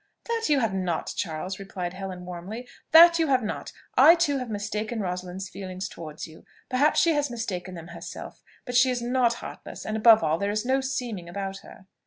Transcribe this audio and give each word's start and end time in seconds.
"That 0.27 0.45
you 0.49 0.61
have 0.61 0.73
not, 0.73 1.13
Charles!" 1.15 1.59
replied 1.59 1.93
Helen 1.93 2.25
warmly; 2.25 2.67
"that 2.89 3.19
you 3.19 3.27
have 3.27 3.43
not! 3.43 3.71
I 3.95 4.15
too 4.15 4.39
have 4.39 4.49
mistaken 4.49 4.99
Rosalind's 4.99 5.47
feelings 5.47 5.87
towards 5.87 6.25
you. 6.25 6.43
Perhaps 6.69 6.99
she 6.99 7.13
has 7.13 7.29
mistaken 7.29 7.75
them 7.75 7.89
herself: 7.89 8.41
but 8.65 8.73
she 8.75 8.89
is 8.89 9.03
not 9.03 9.35
heartless; 9.45 9.85
and 9.85 9.95
above 9.95 10.23
all, 10.23 10.39
there 10.39 10.49
is 10.49 10.65
no 10.65 10.81
seeming 10.81 11.29
about 11.29 11.57
her." 11.57 11.85